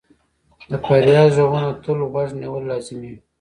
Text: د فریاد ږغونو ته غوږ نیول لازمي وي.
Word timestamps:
د 0.69 0.71
فریاد 0.83 1.29
ږغونو 1.35 1.71
ته 1.83 1.89
غوږ 2.11 2.29
نیول 2.41 2.63
لازمي 2.71 3.09
وي. 3.13 3.17